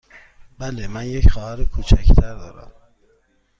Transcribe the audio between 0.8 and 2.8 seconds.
من یک خواهر کوچک تر دارم.